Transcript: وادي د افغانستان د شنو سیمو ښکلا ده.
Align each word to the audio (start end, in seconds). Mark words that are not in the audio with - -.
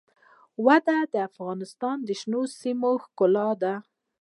وادي 0.65 1.01
د 1.13 1.15
افغانستان 1.29 1.97
د 2.03 2.09
شنو 2.19 2.41
سیمو 2.61 2.91
ښکلا 3.03 3.49
ده. 3.61 3.73